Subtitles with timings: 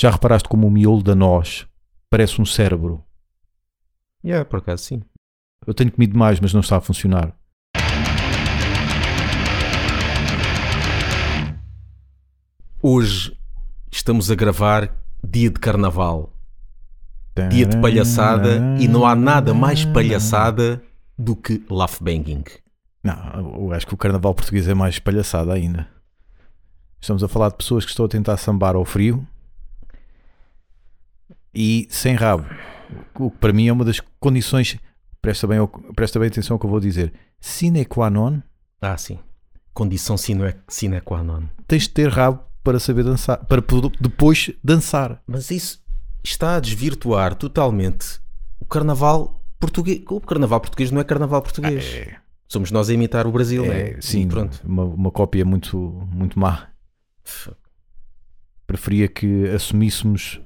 [0.00, 1.66] Já reparaste como o miolo da noz
[2.08, 3.04] parece um cérebro?
[4.24, 5.02] Yeah, por acaso sim.
[5.66, 7.34] Eu tenho comido mais, mas não está a funcionar.
[12.80, 13.36] Hoje
[13.90, 16.32] estamos a gravar dia de carnaval,
[17.50, 20.80] dia de palhaçada e não há nada mais palhaçada
[21.18, 22.44] do que laugh banging.
[23.02, 25.88] Não, eu acho que o carnaval português é mais palhaçada ainda.
[27.00, 29.26] Estamos a falar de pessoas que estão a tentar sambar ao frio
[31.54, 32.44] e sem rabo.
[33.18, 34.76] O que para mim é uma das condições.
[35.20, 35.58] Presta bem,
[35.94, 37.12] presta bem atenção ao que eu vou dizer.
[37.40, 38.40] Sine qua non,
[38.80, 39.18] Ah, sim.
[39.74, 41.44] Condição sine, sine qua non.
[41.66, 43.62] tens de ter rabo para saber dançar, para
[44.00, 45.22] depois dançar.
[45.26, 45.80] Mas isso
[46.24, 48.20] está a desvirtuar totalmente
[48.60, 50.02] o carnaval português.
[50.08, 51.84] O carnaval português não é carnaval português.
[52.48, 53.96] Somos nós a imitar o Brasil, É, né?
[54.00, 54.60] sim, E pronto.
[54.64, 55.76] Uma, uma cópia muito,
[56.10, 56.68] muito má.
[58.66, 60.40] Preferia que assumíssemos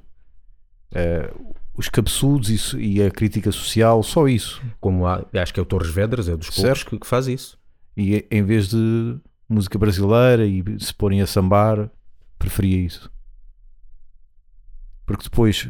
[0.93, 1.33] eh,
[1.75, 4.63] os cabeçudos e e, a crítica social, só isso.
[4.81, 7.59] Como há, acho que é o Torres Vedras, é dos poucos que, que faz isso.
[7.97, 9.17] E e- em vez de
[9.49, 11.91] música brasileira e se porem a sambar,
[12.39, 13.11] preferia isso.
[15.05, 15.69] Porque depois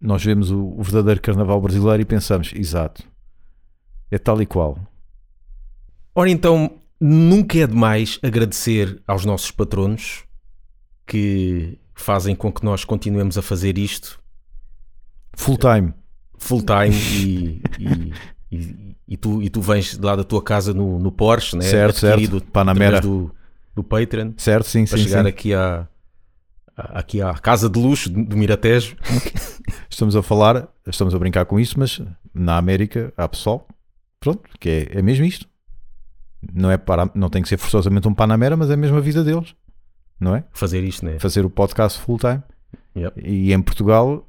[0.00, 3.04] nós vemos o, o verdadeiro carnaval brasileiro e pensamos, exato,
[4.10, 4.78] é tal e qual.
[6.14, 10.24] Ora então, nunca é demais agradecer aos nossos patronos
[11.06, 14.20] que fazem com que nós continuemos a fazer isto
[15.34, 15.94] Full time.
[16.38, 18.12] full time e, e,
[18.50, 21.62] e- e tu, e tu vens lá da tua casa no, no Porsche, né?
[21.62, 22.40] Certo, certo.
[22.52, 23.00] Panamera.
[23.00, 23.34] do,
[23.74, 24.66] do Patreon Certo?
[24.66, 25.28] Sim, para sim, chegar sim.
[25.28, 25.86] aqui à,
[26.76, 28.96] aqui à casa de luxo do do Miratejo.
[29.88, 32.00] Estamos a falar, estamos a brincar com isso, mas
[32.34, 33.66] na América há pessoal,
[34.18, 35.46] pronto, que é, é mesmo isto.
[36.52, 39.22] Não, é para, não tem que ser forçosamente um Panamera, mas é mesmo a vida
[39.22, 39.54] deles,
[40.22, 40.44] não é?
[40.52, 41.18] Fazer isto, né?
[41.18, 42.42] Fazer o podcast full time.
[42.96, 43.20] Yep.
[43.24, 44.26] E em Portugal,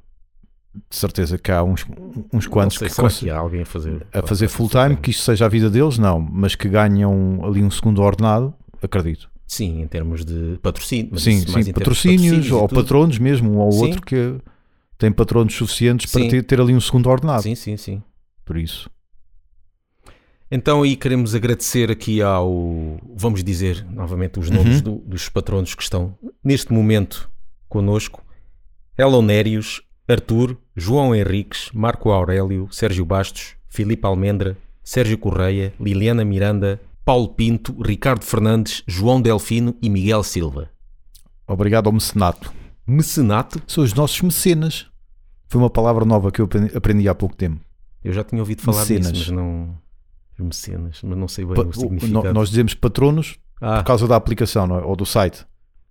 [0.90, 1.84] de certeza que há uns,
[2.32, 4.96] uns quantos sei, que será cons- que há alguém a fazer, a fazer full time,
[4.96, 8.52] que isto seja a vida deles, não, mas que ganham ali um segundo ordenado,
[8.82, 9.30] acredito.
[9.46, 11.18] Sim, em termos de patrocínio.
[11.18, 13.82] sim, sim, patrocínios e ou patronos mesmo, um ou Sim.
[13.82, 14.36] outro que
[14.96, 16.28] tem patronos suficientes para Sim.
[16.28, 17.42] ter, ter ali um segundo ordenado.
[17.42, 18.02] Sim, sim, sim.
[18.44, 18.88] Por isso.
[20.50, 24.82] Então aí queremos agradecer aqui ao, vamos dizer novamente os nomes Uhum.
[24.82, 27.30] do- dos patronos que estão neste momento
[27.68, 28.22] connosco.
[28.96, 37.28] Elonérios, Arthur, João Henriques, Marco Aurélio, Sérgio Bastos, Filipe Almendra, Sérgio Correia, Liliana Miranda, Paulo
[37.28, 40.70] Pinto, Ricardo Fernandes, João Delfino e Miguel Silva.
[41.48, 42.52] Obrigado ao mecenato.
[42.86, 44.86] Mecenato, São os nossos mecenas.
[45.48, 47.60] Foi uma palavra nova que eu aprendi- aprendi há pouco tempo.
[48.02, 49.12] eu já tinha ouvido falar Mecenas.
[49.12, 49.78] disso, mas não...
[50.38, 52.32] Mecenas, mas não sei bem Pa- o significado.
[52.34, 54.82] nós dizemos patronos Ah, por causa da aplicação é?
[54.84, 55.46] ou do site.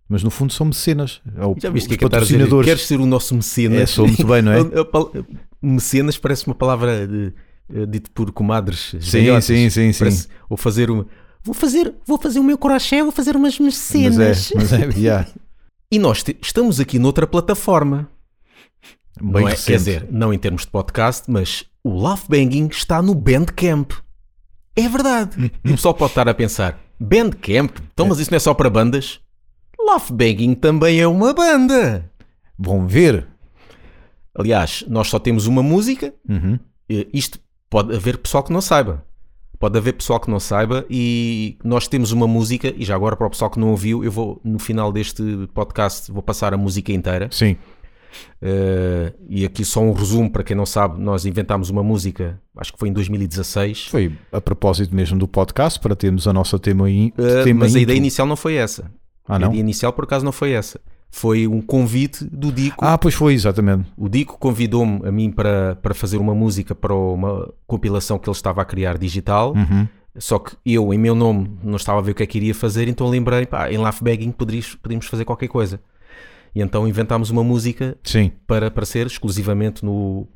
[0.10, 1.22] Mas no fundo são mecenas.
[1.26, 2.10] É já viste que é que dizer?
[2.10, 2.66] patrocinadores.
[2.68, 3.80] Queres ser o nosso mecenas?
[3.80, 4.60] É, sou muito bem, não é?
[5.62, 7.34] Mecenas parece uma palavra de,
[7.74, 10.00] eh, dito por comadres sim, sim, sim, sim.
[10.00, 11.08] Parece- Ou fazer uma.
[11.42, 14.52] Vou fazer, vou fazer o meu crochê, vou fazer umas Mas mecenas.
[14.52, 15.28] é, mas é, yeah.
[15.92, 18.10] E nós estamos aqui noutra plataforma.
[19.22, 19.52] Bem não é?
[19.52, 19.68] recente.
[19.68, 23.92] Quer dizer, não em termos de podcast, mas o Love Banging está no Bandcamp.
[24.76, 25.52] É verdade.
[25.66, 27.78] O pessoal pode estar a pensar: Bandcamp?
[27.94, 29.20] Então, mas isso não é só para bandas?
[29.80, 32.10] Love Banging também é uma banda.
[32.58, 33.28] Vão ver.
[34.36, 36.58] Aliás, nós só temos uma música Uhum.
[37.14, 37.40] Isto
[37.70, 39.04] pode haver pessoal que não saiba.
[39.60, 43.28] Pode haver pessoal que não saiba e nós temos uma música, e já agora para
[43.28, 45.24] o pessoal que não ouviu, eu vou no final deste
[45.54, 47.30] podcast vou passar a música inteira.
[47.32, 47.56] Sim.
[48.42, 52.74] Eh, e aqui só um resumo para quem não sabe, nós inventámos uma música, acho
[52.74, 53.88] que foi em 2016.
[53.88, 57.76] Foi a propósito mesmo do podcast para termos a nossa tema, in, Eh, tema mas
[57.76, 58.92] a ideia inicial não foi essa.
[59.28, 59.48] Ah, A não?
[59.50, 60.80] ideia inicial por acaso não foi essa.
[61.10, 62.84] Foi um convite do Dico.
[62.84, 63.86] Ah, pois foi, exatamente.
[63.96, 68.36] O Dico convidou-me a mim para, para fazer uma música para uma compilação que ele
[68.36, 69.54] estava a criar digital.
[69.56, 69.88] Uhum.
[70.18, 72.54] Só que eu, em meu nome, não estava a ver o que é que iria
[72.54, 75.80] fazer, então lembrei, pá, em Laugh Bagging poderias- podíamos fazer qualquer coisa.
[76.56, 78.32] E então inventámos uma música Sim.
[78.46, 80.28] para aparecer exclusivamente no,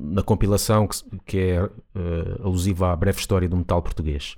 [0.00, 0.96] na compilação que,
[1.26, 4.36] que é eh, alusiva à breve história do metal português.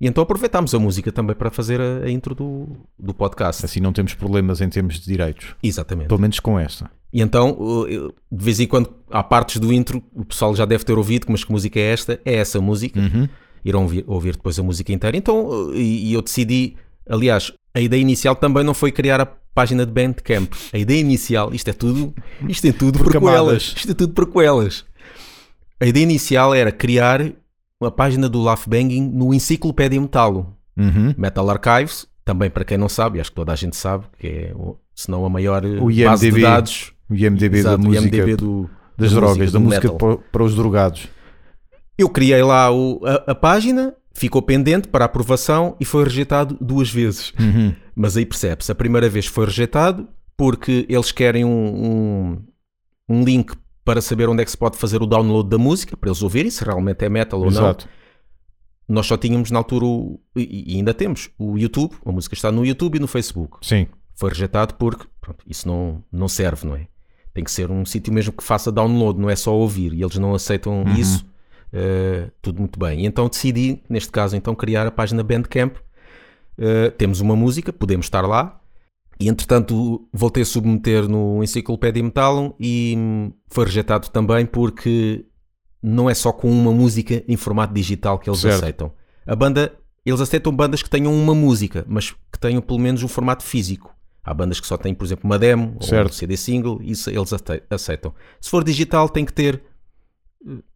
[0.00, 2.68] E então aproveitámos a música também para fazer a, a intro do,
[2.98, 3.66] do podcast.
[3.66, 5.54] Assim não temos problemas em termos de direitos.
[5.62, 6.08] Exatamente.
[6.08, 6.90] Pelo menos com esta.
[7.12, 10.64] E então, uh, eu- de vez em quando, há partes do intro, o pessoal já
[10.64, 12.18] deve ter ouvido, mas que música é esta?
[12.24, 12.98] É essa música.
[12.98, 13.28] Uhum.
[13.62, 15.14] Irão ouvir, ouvir depois a música inteira.
[15.18, 16.76] Então, uh, e, e eu decidi,
[17.06, 20.52] aliás, a ideia inicial também não foi criar a página de Bandcamp.
[20.72, 22.14] A ideia inicial, isto é tudo,
[22.48, 23.34] isto é tudo Por prequelas.
[23.36, 23.74] camadas.
[23.76, 24.84] Isto é tudo prequelas.
[25.80, 27.32] A ideia inicial era criar
[27.80, 30.54] uma página do Laugh Banging no Enciclopédia Metalo.
[30.76, 31.14] Uhum.
[31.16, 34.54] Metal Archives, também para quem não sabe, acho que toda a gente sabe, que é
[34.94, 38.36] se não a maior O base de IMDb, dados O IMDB Exato, da música, IMDb
[38.36, 41.08] do, das da drogas, música, da música para, para os drogados.
[41.98, 46.90] Eu criei lá o- a, a página, ficou pendente para aprovação e foi rejeitado duas
[46.90, 47.32] vezes.
[47.38, 47.74] Uhum.
[47.94, 52.42] Mas aí percebe-se, a primeira vez foi rejeitado porque eles querem um, um,
[53.08, 53.52] um link
[53.84, 56.50] para saber onde é que se pode fazer o download da música, para eles ouvirem
[56.50, 57.52] se realmente é metal ou não.
[57.52, 57.88] Exato.
[58.88, 62.50] Nós só tínhamos na altura, o, e, e ainda temos, o YouTube, a música está
[62.50, 63.58] no YouTube e no Facebook.
[63.62, 63.86] Sim.
[64.14, 66.86] Foi rejeitado porque pronto, isso não, não serve, não é?
[67.32, 70.16] Tem que ser um sítio mesmo que faça download, não é só ouvir, e eles
[70.16, 70.94] não aceitam Uhum.
[70.94, 71.24] isso.
[71.72, 73.00] Eh, tudo muito bem.
[73.02, 75.76] E então decidi, neste caso, então criar a página Bandcamp.
[76.58, 78.60] Eh, temos uma música, podemos estar lá.
[79.18, 85.26] E entretanto voltei a submeter no Encyclopedia Metallum e hum, foi rejeitado também porque
[85.82, 88.54] não é só com uma música em formato digital que eles Certo.
[88.62, 88.92] aceitam.
[89.26, 89.74] A banda,
[90.06, 93.94] eles aceitam bandas que tenham uma música, mas que tenham pelo menos um formato físico.
[94.24, 96.10] Há bandas que só têm, por exemplo, uma demo ou Certo.
[96.10, 97.30] um CD single, isso eles
[97.70, 98.14] aceitam.
[98.40, 99.62] Se for digital, tem que ter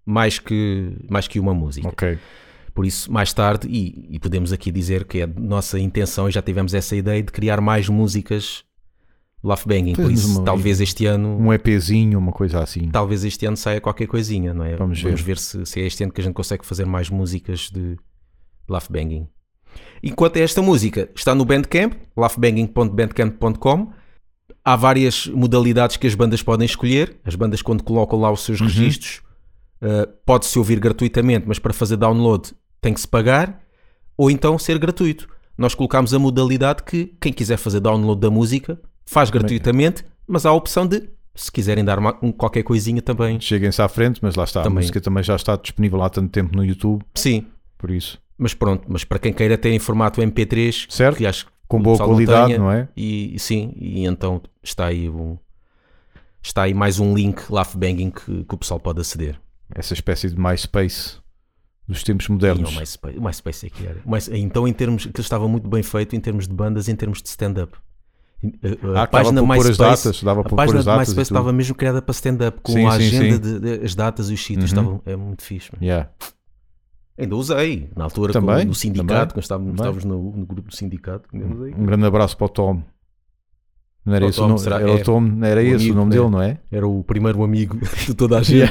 [0.06, 1.89] mais que, mais que uma música.
[1.89, 2.19] Ok.
[2.75, 6.43] Por isso, mais tarde, e, e podemos aqui dizer que é nossa intenção, e já
[6.43, 8.65] tivemos essa ideia de criar mais músicas
[9.45, 9.93] Love Banging.
[9.93, 11.39] Por isso, uma- talvez este ano.
[11.39, 12.89] Um EPzinho, uma coisa assim.
[12.91, 14.75] Talvez este ano saia qualquer coisinha, não é?
[14.75, 15.15] Vamos ver.
[15.17, 17.97] ver se, se é este ano que a gente consegue fazer mais músicas de
[18.69, 19.29] Love Banging.
[20.03, 23.93] Enquanto esta música está no Bandcamp, lovebanging.bandcamp.com,
[24.65, 27.17] há várias modalidades que as bandas podem escolher.
[27.25, 28.67] As bandas, quando colocam lá os seus Uhum.
[28.67, 29.23] registros,
[29.82, 33.61] uh, pode-se ouvir gratuitamente, mas para fazer download tem que se pagar,
[34.17, 35.29] ou então ser gratuito.
[35.56, 40.50] Nós colocamos a modalidade que quem quiser fazer download da música faz gratuitamente, mas há
[40.50, 43.41] a opção de, se quiserem dar uma- um- qualquer coisinha também.
[43.41, 44.62] Cheguem-se à frente, mas lá está.
[44.62, 44.79] Também.
[44.79, 47.47] A música também já está disponível há tanto tempo no YouTube, Sim,
[47.79, 48.19] por isso.
[48.37, 51.17] mas pronto, mas para quem queira ter em formato MP3, Certo.
[51.19, 52.88] que acho que Com boa qualidade, tenha, não é?
[52.97, 55.37] E sim, e então está aí um,
[56.43, 59.38] está aí mais um link Laugh Banging que, que o pessoal pode aceder.
[59.75, 61.17] Essa espécie de MySpace
[61.87, 62.75] dos tempos modernos.
[62.75, 64.00] o MySpace, o MySpace é que era.
[64.06, 67.21] Mas, então, em termos, que estava muito bem feito em termos de bandas, em termos
[67.23, 67.76] de stand-up.
[68.44, 71.09] A, a Ah, que dava para pôr as datas, dava a página as do MySpace
[71.11, 73.41] MySpace estava mesmo criada para stand-up, com Sim, a sim, agenda, sim.
[73.41, 74.71] de, de- as datas e os sítios.
[74.73, 74.79] Uhum.
[74.81, 75.71] Estavam, é muito fixe.
[75.81, 76.11] Yeah.
[77.17, 80.69] Ainda usei, na altura, Também, com, no sindicato, também, quando estávamos, estávamos no, no grupo
[80.69, 81.29] do sindicato.
[81.32, 82.82] Um grande abraço para o Tom.
[84.05, 84.61] Não era Para o esse o Tom, nome?
[84.61, 84.77] será?
[84.81, 84.95] Era É.
[84.95, 86.17] o Tom, não era O esse amigo, o nome né?
[86.17, 86.59] dele, não é?
[86.71, 88.71] Era o primeiro amigo de toda a gente.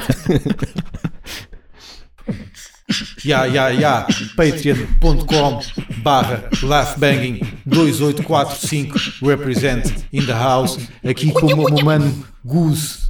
[3.24, 5.60] Ya, ya, ya, patreon.com
[6.02, 13.03] barra laughbanging 2845 represent in the house aqui com o meu mano Goose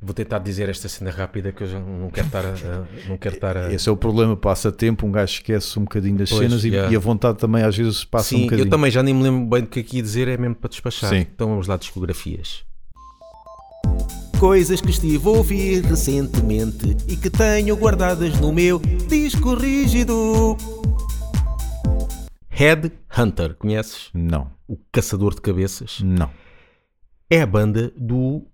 [0.00, 2.52] Vou tentar dizer esta cena rápida que eu já não quero estar a.
[3.08, 3.72] não quero estar a...
[3.72, 6.68] Esse é o problema, passa tempo, um gajo esquece um bocadinho das Pois, cenas e-
[6.68, 6.92] yeah.
[6.92, 8.66] e, a vontade também às vezes passa um Sim, bocadinho.
[8.66, 10.68] eu também já nem me lembro bem do que aqui ia dizer, é mesmo para
[10.68, 11.08] despachar.
[11.08, 11.20] Sim.
[11.20, 12.64] Então vamos lá, discografias.
[14.38, 20.56] Coisas que estive a ouvir recentemente e que tenho guardadas no meu disco rígido.
[22.50, 24.10] Head Hunter, conheces?
[24.12, 26.00] Não, O Caçador de Cabeças.
[26.02, 26.30] não.
[27.30, 28.46] É a banda do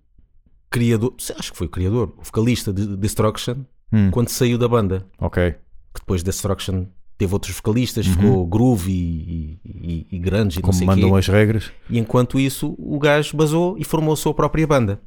[0.71, 3.57] criador, acho que foi o criador, o vocalista de Destruction,
[3.93, 4.09] Hum.
[4.09, 5.05] quando saiu da banda.
[5.19, 5.51] Ok,
[5.93, 6.85] Que depois Destruction
[7.17, 11.17] teve outros vocalistas, ficou groove e, e, e, grunge e não como sei mandam quê.
[11.17, 11.71] as regras.
[11.89, 14.99] E enquanto isso, o gajo basou e formou a sua própria banda.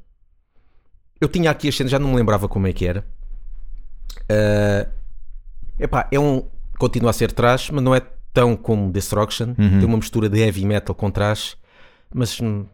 [1.21, 3.04] Eu tinha aqui as cenas, já não me lembrava como é que era.
[4.28, 4.87] Ah,
[5.80, 6.44] epá, é um.
[6.78, 8.02] Continua a ser trash, mas não é
[8.33, 9.49] tão como Destruction.
[9.59, 9.78] Uhum.
[9.78, 11.56] Tem uma mistura de heavy metal com trash,
[12.12, 12.66] mas hum,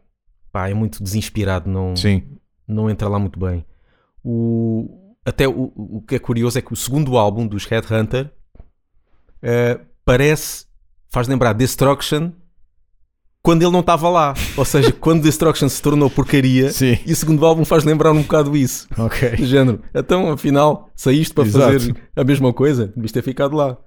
[0.50, 2.22] pá, é muito desinspirado, não, Sim,
[2.70, 3.64] não entra lá muito bem.
[4.24, 8.30] O, até o, o que é curioso é que o segundo álbum dos Headhunter
[9.42, 10.66] eh, parece,
[11.08, 12.30] faz lembrar Destruction
[13.42, 14.34] quando ele não estava lá.
[14.56, 16.98] Ou seja, quando Destruction se tornou porcaria Sim.
[17.06, 18.86] e o segundo álbum faz lembrar um bocado isso.
[18.98, 19.36] ok.
[19.36, 19.82] Do género.
[19.94, 21.72] Então, afinal, saíste para Exato.
[21.72, 23.78] fazer a mesma coisa, devias ter ficado lá.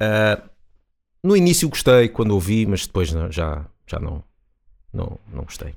[0.00, 0.42] Ah,
[1.22, 4.24] no início gostei quando ouvi, mas depois não- já, já não,
[4.92, 5.74] não, não gostei.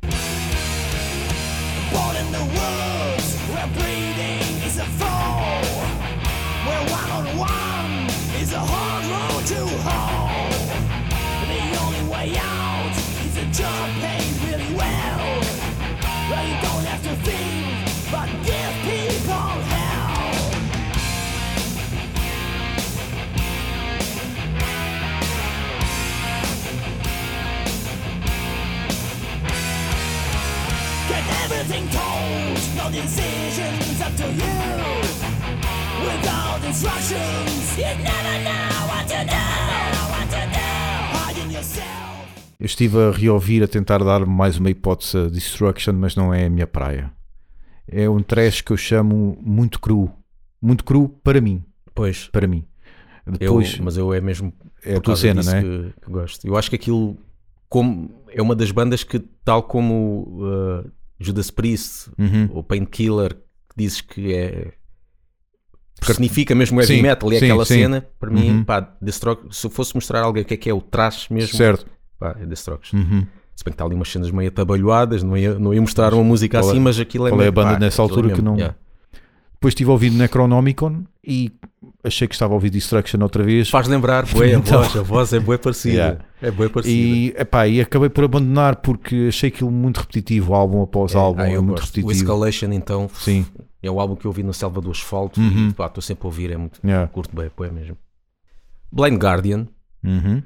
[13.58, 15.42] Job paid really well,
[16.30, 20.12] where you don't have to think, but give people hell.
[31.08, 34.56] Get everything told, no decisions up to you.
[36.06, 37.45] Without instructions,
[42.66, 46.48] Eu estive a reouvir, a tentar dar mais uma hipótese a Destruction, mas não é
[46.48, 47.14] a minha praia.
[47.88, 50.12] É um trash que eu chamo muito cru.
[50.60, 51.64] Muito cru para mim.
[51.94, 52.66] Pois, Para mim.
[53.28, 54.52] eu, Depois mas eu é mesmo
[54.84, 55.62] é a por cena, disso não é?
[55.62, 56.48] que, que gosto.
[56.48, 57.16] Eu acho que aquilo
[57.70, 62.50] como, é uma das bandas que, tal como uh, Judas Priest Uhum.
[62.52, 64.74] ou Painkiller, que dizes que é
[66.00, 67.76] personifica mesmo heavy Sim, metal e sim, aquela sim.
[67.76, 68.64] cena, para mim, Uhum.
[68.64, 68.98] pá,
[69.52, 71.94] se eu fosse mostrar alguém o que é que é o trash mesmo, Certo.
[72.20, 72.98] Pá, é Destruction.
[72.98, 73.26] Uhum.
[73.56, 76.24] Se bem que está ali umas cenas meio atabalhoadas, não ia, não ia mostrar uma
[76.24, 78.30] música Qual é- assim, mas aquilo é qual é a banda pá, nessa é altura
[78.34, 78.76] que não- yeah.
[79.54, 81.52] Depois estive a ouvir Necronomicon e
[82.04, 83.70] achei que estava a ouvir Destruction outra vez.
[83.70, 85.96] Faz lembrar, bué, a Então- voz, a voz é bué parecida.
[85.96, 86.20] Yeah.
[86.42, 86.94] É bué parecida.
[86.96, 91.42] E, epá, e acabei por abandonar porque achei aquilo muito repetitivo, álbum após É, álbum,
[91.42, 91.84] ah, é muito gosto.
[91.84, 92.12] O repetitivo.
[92.12, 93.46] Escalation, então, Sim,
[93.82, 95.70] é o álbum que eu ouvi no Selva do Asfalto Uhum.
[95.70, 97.08] e estou sempre a ouvir, é muito yeah.
[97.08, 97.98] curto bem, é mesmo.
[98.92, 99.68] Blind Guardian,
[100.04, 100.44] Uhum.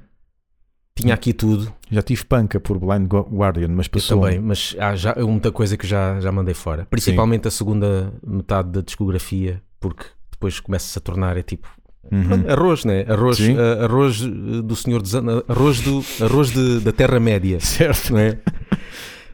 [1.02, 4.22] Tinha aqui tudo, Já tive panca por Blind Gu- Guardian, mas eu passou.
[4.22, 6.86] também, mas há já muita coisa que já, já mandei fora.
[6.90, 11.68] Principalmente a segunda metade da discografia, porque depois começa-se a tornar, é tipo,
[12.12, 12.46] Uhum.
[12.52, 13.06] arroz, né?
[13.08, 13.56] Arroz, Sim.
[13.58, 17.60] ah, arroz eh, do Senhor dos Anéis, arroz, do, arroz de- da Terra-média.
[17.62, 18.14] Certo.
[18.14, 18.40] não é?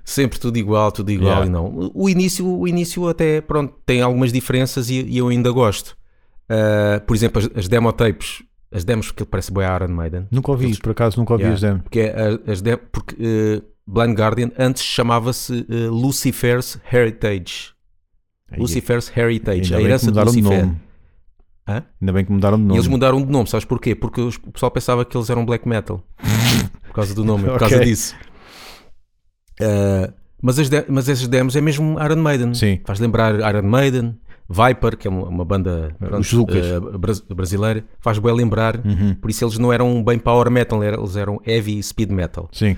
[0.03, 1.48] Sempre tudo igual, tudo igual Yeah.
[1.48, 1.91] e não.
[1.93, 5.95] O início, o início até, pronto, tem algumas diferenças e, e eu ainda gosto.
[6.50, 10.27] Ah, por exemplo, as, as demo tapes, as demos que parece bem a Iron Maiden.
[10.31, 11.81] Nunca ouvi, Eles- por acaso nunca ouvi Yeah, as demos.
[11.84, 17.74] Porque, é as dem- porque eh, Blind Guardian antes chamava-se eh, Lucifer's Heritage.
[18.57, 20.65] Lucifer's Heritage, a herança de mudaram de Lucifer.
[20.65, 20.81] nome.
[21.67, 21.84] Hã?
[22.01, 22.77] Ainda bem que mudaram de E nome.
[22.79, 23.95] eles mudaram de nome, sabes porquê?
[23.95, 26.03] Porque os- o pessoal pensava que eles eram black metal.
[26.88, 27.86] por causa do nome, por causa Ok.
[27.86, 28.15] disso.
[29.62, 32.53] Ah, mas, as de- mas esses demos é mesmo Iron Maiden.
[32.53, 32.79] Sim.
[32.86, 34.17] Faz lembrar Iron Maiden,
[34.50, 36.24] Viper, que é uma, banda pronto,
[37.00, 38.78] bras- brasileira, faz bem lembrar.
[38.86, 39.16] Uhum.
[39.16, 42.48] Por isso eles não eram bem power metal, eles eram heavy speed metal.
[42.52, 42.78] Sim.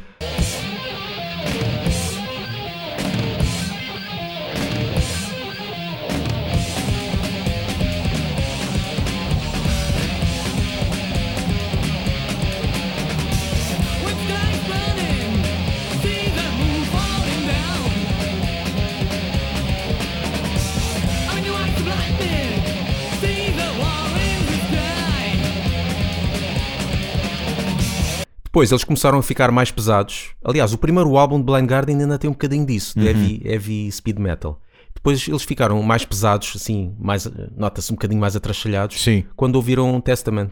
[28.57, 30.31] Depois eles começaram a ficar mais pesados.
[30.43, 33.91] Aliás, o primeiro álbum de Blind Guardian ainda tem um bocadinho disso, de heavy, heavy
[33.91, 34.59] speed metal.
[34.95, 39.23] Depois eles ficaram mais pesados, assim, mais, nota-se um bocadinho mais atrachalhados, Sim.
[39.35, 40.49] quando ouviram Testament.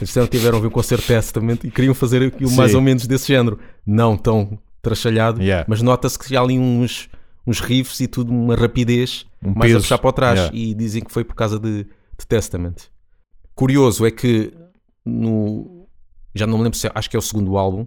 [0.00, 2.76] Eles que tiveram a ver o concerto Testament e queriam fazer aquilo mais Sim.
[2.76, 3.58] ou menos desse género.
[3.84, 5.66] Não tão trachalhado, Yeah.
[5.68, 7.08] mas nota-se que há ali uns,
[7.44, 9.78] uns riffs e tudo, uma rapidez Um mais a peso.
[9.80, 10.38] puxar para trás.
[10.38, 10.56] Yeah.
[10.56, 12.76] E dizem que foi por causa de, de Testament.
[13.56, 14.52] Curioso é que
[15.04, 15.73] no.
[16.34, 17.86] Já não me lembro se é- acho que é o segundo álbum.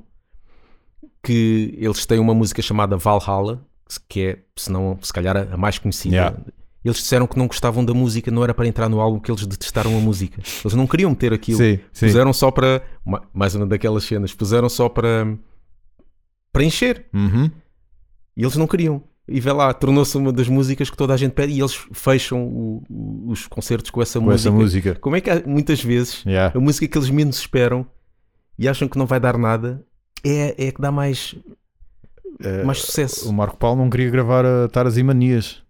[1.24, 3.62] Que eles têm uma música chamada Valhalla,
[4.08, 6.16] que é, se não, se calhar, a mais conhecida.
[6.16, 6.38] Yeah.
[6.86, 9.46] Eles disseram que não gostavam da música, não era para entrar no álbum, que eles
[9.46, 10.42] detestaram a música.
[10.63, 11.58] Eles não queriam meter aquilo.
[11.58, 12.06] Sim, sim.
[12.06, 12.82] Puseram só para.
[13.06, 15.38] ma- Mais uma daquelas cenas, puseram só para.
[16.54, 17.06] para encher.
[17.13, 17.51] Uhum.
[18.38, 19.04] E eles não queriam.
[19.27, 22.46] E vê lá, tornou-se uma das músicas que toda a gente pede e eles fecham
[22.46, 24.48] o- o- os concertos com essa Com música.
[24.50, 24.96] essa música.
[24.96, 26.58] Como é que há, muitas vezes Yeah.
[26.58, 27.86] a música que eles menos esperam
[28.58, 29.84] e acham que não vai dar nada
[30.24, 31.36] é, é que dá mais,
[32.40, 33.30] Eh, mais sucesso.
[33.30, 35.64] O Marco Paulo não queria gravar a Taras e Manias.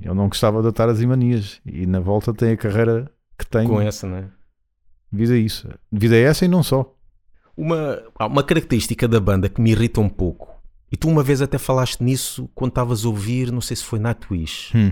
[0.00, 1.60] Ele não gostava de Taras e Manias.
[1.66, 4.24] E na volta tem a carreira que tem Com essa, não é?
[5.10, 5.68] devido a isso.
[5.90, 6.92] Devido a essa e não só.
[7.56, 10.52] Uma, há uma característica da banda que me irrita um pouco,
[10.90, 14.00] e tu uma vez até falaste nisso quando estavas a ouvir, não sei se foi
[14.00, 14.90] Nightwish, Hum.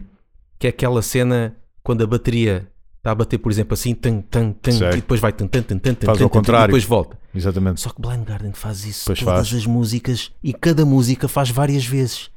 [0.61, 2.69] que é aquela cena quando a bateria
[3.03, 5.77] está a bater, por exemplo, assim, tan, tan, tan, e depois vai tan, tan, tan,
[5.77, 6.67] tan, Faz tan, ao tan, contrário.
[6.67, 7.19] e depois volta.
[7.35, 7.81] Exatamente.
[7.81, 9.61] Só que Blind Guardian faz isso Pois todas faz.
[9.61, 12.31] as músicas e cada música faz várias vezes.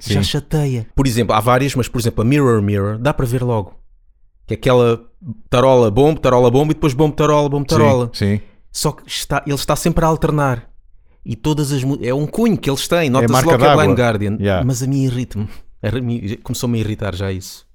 [0.00, 0.28] Já Sim.
[0.28, 0.86] chateia.
[0.94, 3.74] Por exemplo, há várias, mas por exemplo, a Mirror Mirror dá para ver logo.
[4.46, 5.00] Que é aquela
[5.48, 8.10] tarola bombo, tarola bombo e depois bombo, tarola, bombo, tarola.
[8.12, 8.42] Sim, sim.
[8.72, 10.68] Só que está, ele está sempre a alternar.
[11.24, 13.10] E todas as É um cunho que eles têm.
[13.10, 13.76] Nota-se marca logo que é.
[13.76, 14.36] Blind Guardian.
[14.40, 14.64] Yeah.
[14.64, 15.48] Mas a mim irrita-me.
[16.42, 17.66] Começou-me a irritar já isso.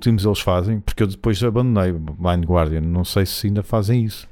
[0.00, 2.80] Últimos eles fazem, porque eu depois abandonei Blind Guardian.
[2.80, 4.28] Não sei se ainda fazem isso.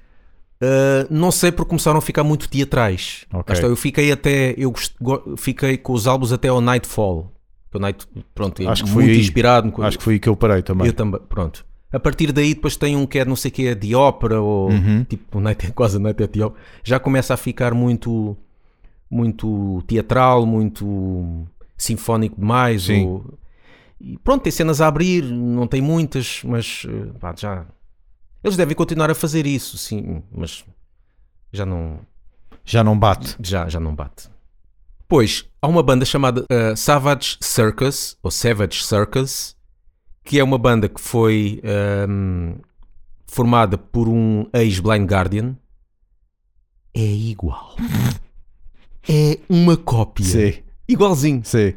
[0.60, 3.24] Uh, não sei porque começaram a ficar muito teatrais.
[3.32, 3.44] Ok.
[3.48, 4.54] Lá está, Eu fiquei até.
[4.56, 4.72] Eu
[5.36, 7.30] fiquei com os álbuns até ao Nightfall.
[7.72, 9.20] O Night, pronto, Acho que muito foi aí.
[9.20, 9.72] inspirado.
[9.82, 10.86] Acho que foi aí que eu parei também.
[10.86, 11.64] Eu também, pronto.
[11.92, 14.70] A partir daí depois tem um que é não sei que é de ópera ou
[14.70, 15.04] Uhum.
[15.04, 16.60] tipo Night, quase a Night at the Opera.
[16.82, 18.36] Já começa a ficar muito
[19.10, 21.46] muito teatral, muito
[21.76, 22.84] sinfónico demais.
[22.84, 23.06] Sim.
[23.06, 23.24] ou-
[24.00, 27.66] e pronto, tem cenas a abrir, não tem muitas, mas eh, pá, já
[28.42, 30.64] eles devem continuar a fazer isso, sim, mas
[31.52, 32.00] já não
[32.64, 33.36] Já não bate.
[33.40, 34.28] já, já não bate.
[35.08, 39.56] Pois, há uma banda chamada uh, Savage Circus, ou Savage Circus,
[40.22, 41.62] que é uma banda que foi
[42.08, 42.56] um,
[43.26, 45.56] formada por um ex-Blind Guardian.
[46.94, 47.74] É igual.
[49.10, 50.22] É uma cópia.
[50.26, 51.40] Sim, Igualzinho.
[51.42, 51.72] sim.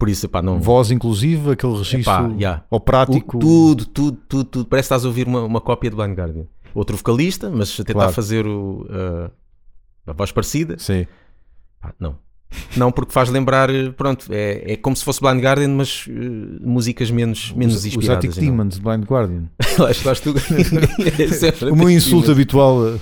[0.00, 0.58] Por isso, pá, não...
[0.58, 2.64] Voz inclusive, aquele registro Epá, yeah.
[2.70, 3.36] operático.
[3.36, 4.64] O- tudo, tudo, tudo, tudo.
[4.64, 6.44] Parece que estás a ouvir uma, uma cópia de Blind Guardian.
[6.74, 8.12] Outro vocalista, mas a tentar Claro.
[8.14, 9.30] fazer o, uh,
[10.06, 10.76] a voz parecida.
[10.78, 11.06] Sim.
[11.82, 12.16] Pá, não.
[12.76, 16.12] Não, porque faz lembrar, eh, pronto, é, é como se fosse Blind Guardian, mas eh,
[16.62, 18.24] músicas menos, menos Os, os inspiradas.
[18.24, 18.44] Attic não.
[18.50, 19.44] Demons de Blind Guardian.
[19.78, 20.30] Lá estás tu.
[20.30, 22.98] É O meu insulto habitual.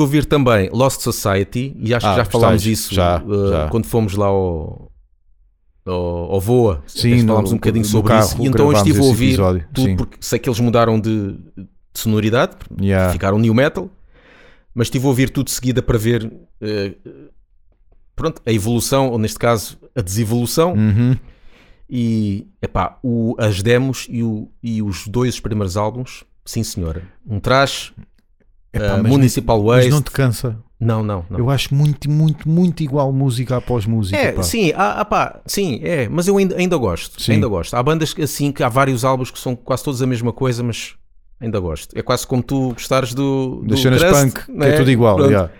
[0.00, 2.72] Estive a ouvir também Lost Society e acho Ah, que já falámos gostaste?
[2.72, 3.68] isso Já, eh, já.
[3.68, 4.90] quando fomos lá ao,
[5.86, 6.82] ao, ao Voa.
[6.86, 8.42] Sim, falámos um bocadinho sobre carro isso.
[8.42, 9.96] E então eu estive a ouvir episódio, tudo sim.
[9.96, 13.12] porque sei que eles mudaram de, de sonoridade, Yeah.
[13.12, 13.90] ficaram new metal,
[14.74, 16.94] mas estive a ouvir tudo de seguida para ver eh,
[18.16, 20.74] pronto, a evolução, ou neste caso a desevolução.
[20.74, 21.16] Uhum.
[21.92, 27.02] E epá, o, as demos e, o, e os dois primeiros álbuns, sim senhora.
[27.26, 27.92] Um trash,
[28.72, 29.86] Epá, mas Municipal não, Waste.
[29.86, 30.56] Mas não te cansa.
[30.78, 31.38] Não, não, não.
[31.38, 34.16] Eu acho muito, muito, muito igual música após música.
[34.16, 34.42] É, pá.
[34.42, 37.32] sim, há pá, sim, é, mas eu ainda, ainda gosto, Sim.
[37.32, 37.74] ainda gosto.
[37.74, 40.94] Há bandas assim que há vários álbuns que são quase todos a mesma coisa, mas
[41.38, 41.94] ainda gosto.
[41.98, 45.20] É quase como tu gostares do, Das cenas punk, que é tudo igual.
[45.26, 45.50] Yeah.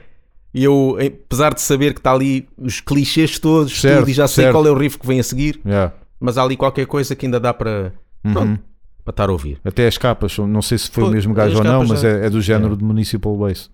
[0.54, 4.26] E eu, apesar de saber que está ali os clichês todos, Certo, tudo, e já
[4.26, 4.54] sei certo.
[4.54, 5.92] qual é o riff que vem a seguir, Yeah.
[6.18, 7.92] mas há ali qualquer coisa que ainda dá para,
[8.24, 8.32] Uhum.
[8.32, 8.60] pronto,
[9.04, 9.58] para estar a ouvir.
[9.64, 12.04] Até as capas, não sei se foi Pô, o mesmo gajo ou não, capas mas
[12.04, 13.70] é, é do género de Municipal Waste.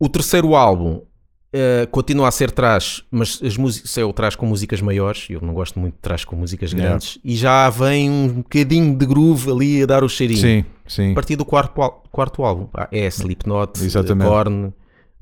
[0.00, 1.00] O terceiro álbum
[1.52, 5.26] eh, continua a ser trash, mas as músicas é o trash com músicas maiores.
[5.30, 6.90] Eu não gosto muito de trash com músicas Yeah.
[6.90, 7.18] grandes.
[7.24, 10.40] E já vem um bocadinho de groove ali a dar o cheirinho.
[10.40, 11.12] Sim, sim.
[11.12, 11.72] A partir do quarto,
[12.12, 14.28] quarto álbum é Slipknot, Exatamente.
[14.28, 14.72] Korn,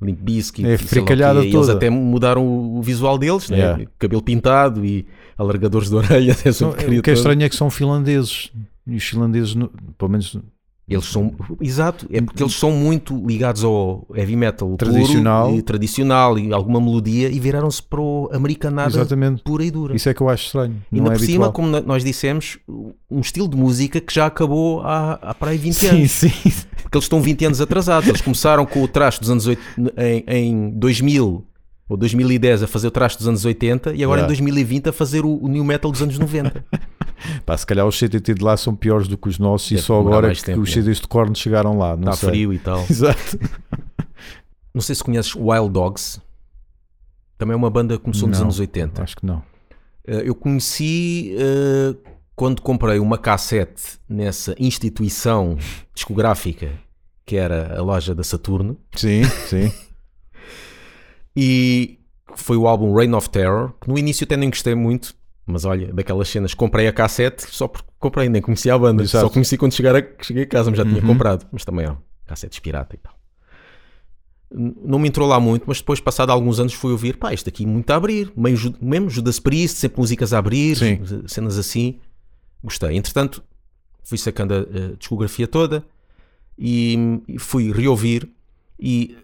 [0.02, 1.38] Limp Bizkit, É e fricalhada.
[1.40, 1.72] E Eles toda.
[1.74, 3.56] até mudaram o, visual deles, né?
[3.58, 3.84] Yeah.
[3.98, 5.06] cabelo pintado e
[5.38, 6.34] alargadores de orelha.
[6.58, 7.18] porcaria o que é toda.
[7.30, 8.50] estranho é que são finlandeses.
[8.86, 9.54] E os finlandeses,
[9.96, 10.36] pelo menos
[10.88, 15.53] Eles são, exato, é porque eles são muito ligados ao heavy metal puro Tradicional.
[15.57, 19.42] e tradicional e alguma melodia e viraram-se para o americanada Exatamente.
[19.42, 19.96] pura e dura.
[19.96, 20.77] Isso é que eu acho estranho.
[20.92, 21.53] e ainda é por cima, habitual.
[21.53, 22.59] como na- nós dissemos,
[23.11, 26.11] um estilo de música que já acabou há, há para aí 20 Sim, anos.
[26.12, 26.31] sim.
[26.83, 28.09] Porque eles estão 20 anos atrasados.
[28.09, 31.44] Eles começaram com o trash dos anos 80, em, em 2000
[31.88, 34.25] ou 2010 a fazer o trash dos anos 80 e agora Yeah.
[34.25, 36.64] em 2020 a fazer o, o new metal dos anos 90.
[37.44, 39.87] Pá, se calhar os CTT de lá são piores do que os nossos e Deve
[39.87, 40.74] só demorar agora que tempo, os né?
[40.74, 41.96] CDs de corno chegaram lá.
[41.96, 42.29] Não Está sei.
[42.31, 42.85] frio e tal.
[42.90, 43.38] Exato.
[44.74, 46.20] Não sei se conheces Wild Dogs.
[47.38, 49.02] Também é uma banda que começou nos Não, anos 80.
[49.02, 49.42] Acho que não.
[50.07, 51.94] Eh, Eu conheci eh,
[52.35, 55.57] quando comprei uma cassete nessa instituição
[55.94, 56.70] discográfica
[57.24, 59.72] que era a loja da Saturno Sim, sim.
[61.35, 61.98] e
[62.35, 65.14] foi o álbum Reign of Terror, que no início até nem gostei muito,
[65.46, 69.26] mas olha, daquelas cenas, comprei a cassete só porque comprei, nem conhecia a banda, Exato.
[69.26, 71.06] só conheci quando chegar a, cheguei a casa, mas já tinha Uhum.
[71.06, 73.14] comprado, mas também ó, cassetes pirata e tal.
[74.50, 77.66] Não me entrou lá muito, mas depois, passado alguns anos, fui ouvir, pá, isto aqui
[77.66, 81.00] muito a abrir, meio, mesmo Judas Priest, sempre músicas a abrir, Sim.
[81.26, 81.98] cenas assim,
[82.62, 82.96] gostei.
[82.96, 83.42] Entretanto,
[84.04, 85.85] fui sacando a, a discografia toda,
[86.59, 86.96] e,
[87.28, 88.28] e fui reouvir.
[88.78, 89.16] E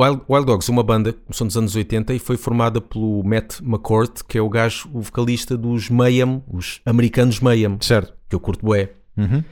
[0.00, 4.22] Wild, Wild Dogs, uma banda, começou nos anos 80 e foi formada pelo Matt McCourt,
[4.26, 8.14] que é o gajo, o vocalista dos Mayhem, os americanos Mayhem, Certo.
[8.28, 8.90] que eu curto bué.
[9.16, 9.44] Uhum.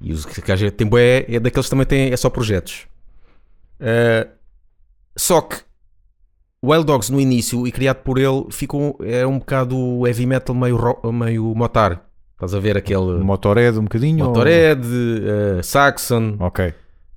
[0.00, 2.86] E os que gajo tem bué, é daqueles que também têm, é só projetos.
[3.78, 4.26] Eh,
[5.16, 5.56] só que
[6.64, 10.76] Wild Dogs no início e criado por ele ficou, é um bocado heavy metal meio,
[10.76, 12.08] ro- meio motar.
[12.34, 14.24] Estás a ver aquele Motorhead um bocadinho?
[14.24, 16.74] ou- Motorhead, eh, Saxon, Ok.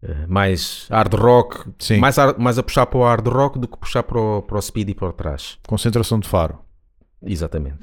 [0.08, 1.98] Eh, mais hard rock, Sim.
[1.98, 4.58] mais, ar- mais a puxar para o hard rock do que puxar para o, para
[4.58, 5.58] o speed e para trás.
[5.68, 6.60] Concentração de faro.
[7.24, 7.80] Exatamente.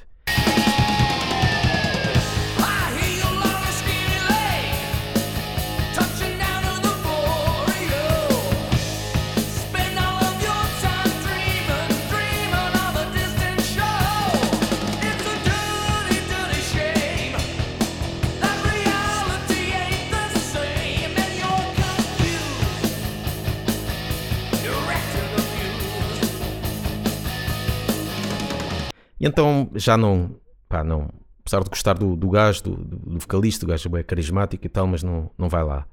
[29.22, 30.35] E então já não,
[30.68, 31.08] pá, não,
[31.40, 34.87] apesar de gostar do, do gajo, do, do, vocalista, o gajo é carismático e tal,
[34.87, 35.87] mas não, não vai lá.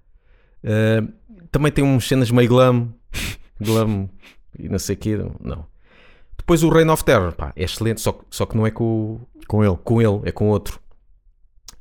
[0.64, 1.02] Eh,
[1.52, 2.90] também tem umas cenas meio glam,
[3.62, 4.10] glam
[4.58, 5.66] e não sei o quê, não.
[6.38, 9.20] Depois o Reign of Terror, pá, é excelente, só, que- só que não é com,
[9.48, 9.78] Com ele.
[9.84, 10.80] com ele, é com outro.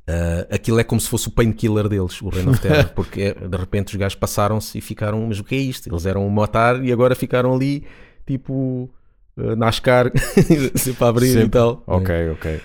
[0.07, 3.33] Eh, aquilo é como se fosse o painkiller deles, o Reign of Terror, porque é-
[3.47, 5.87] de repente os gajos passaram-se e ficaram, mas o que é isto?
[5.89, 7.85] Eles eram um motar e agora ficaram ali,
[8.25, 8.89] tipo,
[9.55, 10.11] NASCAR,
[10.75, 11.49] sempre a abrir e Sempre.
[11.49, 11.83] tal.
[11.87, 12.61] Ok, ok.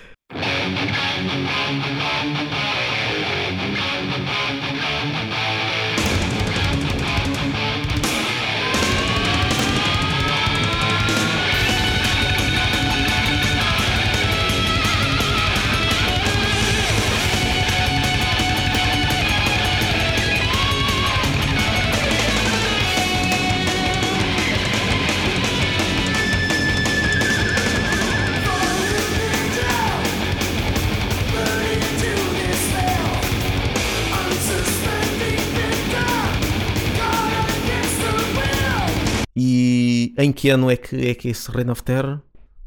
[40.17, 42.19] Em que ano é que é que esse Reign of Terror?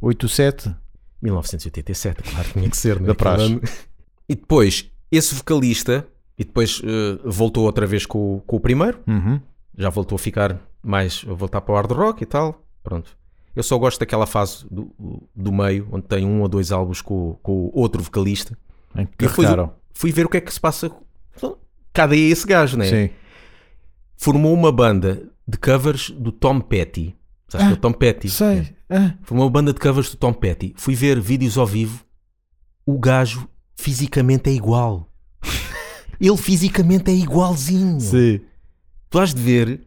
[0.03, 0.75] 8-7.
[1.21, 3.09] 1987, claro, tinha que ser, né?
[3.09, 3.61] Da praxe.
[4.29, 6.07] E depois, esse vocalista,
[6.39, 9.41] e depois eh, voltou outra vez com, o- com o primeiro, Uhum.
[9.77, 13.17] já voltou a ficar mais, a voltar para o hard rock e tal, pronto.
[13.57, 14.93] Eu só gosto daquela fase do,
[15.35, 18.57] do meio, onde tem um ou dois álbuns com, com o outro vocalista.
[18.95, 19.45] Em que E fui,
[19.93, 20.91] fui ver o que é que se passa.
[21.93, 22.85] Cadê esse gajo, né?
[22.89, 23.11] Sim.
[24.17, 27.17] Formou uma banda de covers do Tom Petty.
[27.49, 28.29] Sabes que é o Tom Petty?
[28.29, 28.69] Sei.
[28.91, 30.75] Ah, Formou uma banda de covers do Tom Petty.
[30.77, 32.05] Fui ver vídeos ao vivo.
[32.87, 35.11] O gajo fisicamente é igual.
[36.21, 38.01] Ele fisicamente é igualzinho.
[38.01, 38.41] sim.
[39.11, 39.81] Tu has de ver.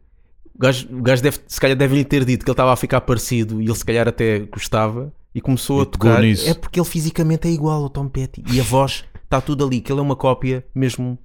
[0.56, 3.02] O gajo, o gajo deve, se calhar deve-lhe ter dito que ele estava a ficar
[3.02, 6.22] parecido e ele se calhar até gostava e começou E a tocar.
[6.22, 6.50] nisso.
[6.50, 9.80] É porque ele fisicamente é igual ao Tom Petty e a voz está tudo ali,
[9.82, 11.18] que ele é uma cópia mesmo,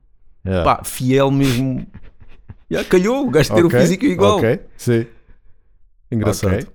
[0.47, 0.63] Yeah.
[0.77, 1.87] pá, fiel mesmo.
[2.71, 4.39] Já calhou o gajo ter o físico igual.
[4.39, 5.07] Ok, sim.
[6.11, 6.53] Engraçado.
[6.55, 6.67] Ok.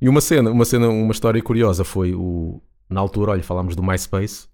[0.00, 2.60] E uma cena, uma cena, uma história curiosa foi o
[2.90, 4.46] na altura, olha, falámos do MySpace.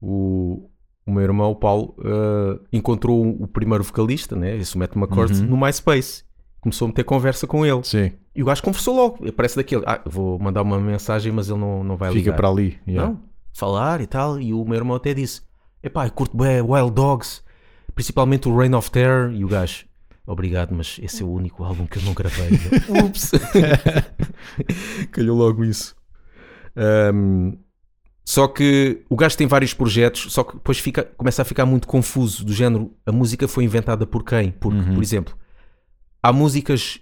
[0.00, 0.68] O,
[1.06, 4.56] o meu irmão, o Paulo, eh, encontrou o primeiro vocalista, né?
[4.56, 5.46] Esse Matt McCourt, Uhum.
[5.46, 6.24] no MySpace.
[6.60, 7.82] Começou a meter conversa com ele.
[7.84, 8.12] Sim.
[8.34, 9.32] E o gajo conversou logo.
[9.32, 9.82] Parece daquele.
[9.86, 12.36] Ah, vou mandar uma mensagem, mas ele não, não vai Fica ligar.
[12.36, 12.78] para ali.
[12.86, 13.10] yeah.
[13.10, 13.20] Não,
[13.54, 14.38] falar e tal.
[14.38, 15.40] E o meu irmão até disse:
[15.82, 17.42] Epá, eu curto bem Wild Dogs,
[17.94, 19.32] principalmente o Reign of Terror.
[19.32, 19.86] E o gajo,
[20.30, 22.50] obrigado, mas esse é o único álbum que eu não gravei.
[23.04, 23.32] Ups,
[25.10, 25.94] calhou logo isso.
[26.76, 27.52] Ahm,
[28.24, 31.88] só que o gajo tem vários projetos, só que depois fica, começa a ficar muito
[31.88, 32.44] confuso.
[32.44, 34.52] Do género, a música foi inventada por quem?
[34.52, 34.94] Porque, Uhum.
[34.94, 35.34] por exemplo,
[36.22, 37.00] há músicas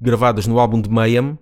[0.00, 1.38] gravadas no álbum de Mayhem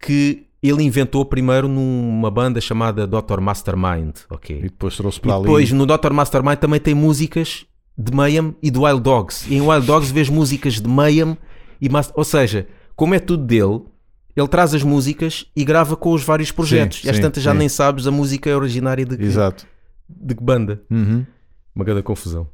[0.00, 3.40] que ele inventou primeiro numa banda chamada Dr.
[3.40, 4.58] Mastermind, ok?
[4.58, 5.42] E depois trouxe E para ali.
[5.42, 6.12] depois no Dr.
[6.12, 7.66] Mastermind também tem músicas
[7.96, 9.46] de Mayhem e de Wild Dogs.
[9.50, 11.36] E em Wild Dogs vês músicas de Mayhem
[11.80, 13.82] e Mas- ou seja, como é tudo dele,
[14.36, 17.04] ele traz as músicas e grava com os vários projetos.
[17.04, 17.58] e às sim, tantas já sim.
[17.58, 19.66] nem sabes a música é originária de que, Exato.
[20.08, 20.82] de que banda.
[20.90, 21.24] Uhum.
[21.74, 22.48] Uma grande confusão.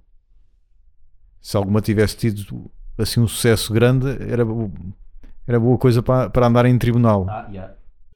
[1.40, 4.44] Se alguma tivesse tido assim um sucesso grande, era,
[5.46, 7.26] era boa coisa para, para andar em tribunal.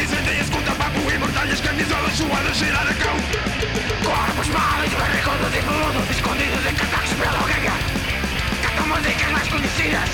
[0.00, 3.16] Incendeia-se com tabaco e mortalhas Camisolas suadas cheirar a cão
[4.04, 7.74] Corpos malos, barrigudos e peludos Escondidos em catacos pela ganga
[8.62, 10.10] Cantam músicas mais conhecidas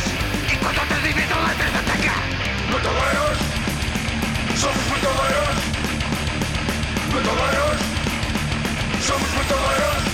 [0.53, 2.15] Enquanto outras inventam letras da tanga
[2.73, 3.39] Metaleiros
[4.57, 5.59] Somos metaleiros
[7.13, 7.81] Metaleiros
[9.07, 10.08] Somos metaleiros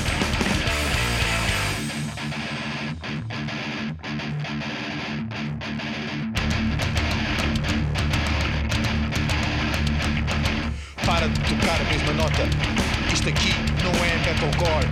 [13.12, 14.88] Isto aqui não é metalcore.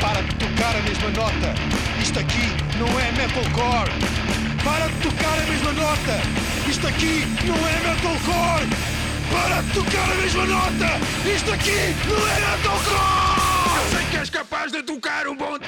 [0.00, 1.54] Para de tocar a mesma nota.
[2.00, 2.46] Isto aqui
[2.78, 3.90] não é metalcore.
[4.64, 6.20] Para de tocar a mesma nota.
[6.68, 8.68] Isto aqui não é metalcore.
[9.30, 11.00] Para de tocar a mesma nota.
[11.34, 13.38] Isto aqui não é metalcore.
[13.78, 15.58] Eu sei que és capaz de tocar um bom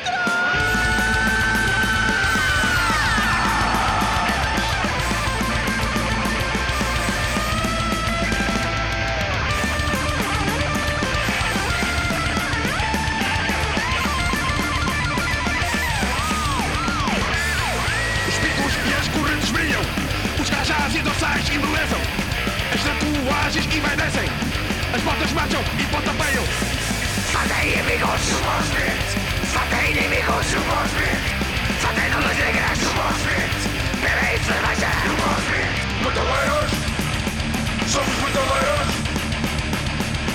[23.50, 24.28] tatuagens envaidecem
[24.94, 26.44] As botas marcham e pontapeiam
[27.32, 28.20] Só tem inimigos
[29.52, 30.46] Só tem inimigos
[31.80, 32.78] Só tem luzes negras
[34.00, 34.90] Bebem cerveja
[36.04, 36.70] Metaleiros
[37.88, 38.90] Somos metaleiros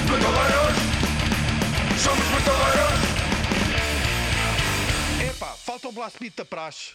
[0.09, 0.77] Metaleiros
[2.03, 2.99] Somos metaleiros
[5.29, 6.93] Epá, falta o blast beat da praxe.